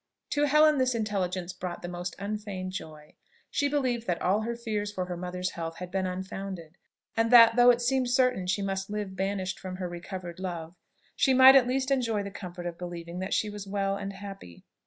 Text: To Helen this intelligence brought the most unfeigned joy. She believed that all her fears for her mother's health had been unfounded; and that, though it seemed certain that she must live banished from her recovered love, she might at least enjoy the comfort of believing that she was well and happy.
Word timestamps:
To 0.31 0.45
Helen 0.45 0.79
this 0.79 0.95
intelligence 0.95 1.53
brought 1.53 1.83
the 1.83 1.87
most 1.87 2.15
unfeigned 2.17 2.71
joy. 2.71 3.13
She 3.51 3.69
believed 3.69 4.07
that 4.07 4.19
all 4.19 4.41
her 4.41 4.55
fears 4.55 4.91
for 4.91 5.05
her 5.05 5.15
mother's 5.15 5.51
health 5.51 5.75
had 5.77 5.91
been 5.91 6.07
unfounded; 6.07 6.79
and 7.15 7.29
that, 7.29 7.55
though 7.55 7.69
it 7.69 7.83
seemed 7.83 8.09
certain 8.09 8.45
that 8.45 8.49
she 8.49 8.63
must 8.63 8.89
live 8.89 9.15
banished 9.15 9.59
from 9.59 9.75
her 9.75 9.87
recovered 9.87 10.39
love, 10.39 10.75
she 11.15 11.35
might 11.35 11.55
at 11.55 11.67
least 11.67 11.91
enjoy 11.91 12.23
the 12.23 12.31
comfort 12.31 12.65
of 12.65 12.79
believing 12.79 13.19
that 13.19 13.35
she 13.35 13.47
was 13.47 13.67
well 13.67 13.95
and 13.95 14.13
happy. 14.13 14.65